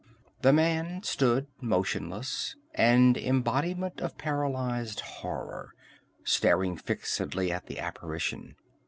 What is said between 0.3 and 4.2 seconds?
The man stood motionless, an embodiment of